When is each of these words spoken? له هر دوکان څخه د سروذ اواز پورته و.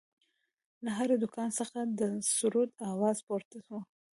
له 0.83 0.89
هر 0.97 1.09
دوکان 1.21 1.49
څخه 1.59 1.79
د 1.99 2.01
سروذ 2.35 2.69
اواز 2.91 3.17
پورته 3.27 3.57
و. 3.63 3.67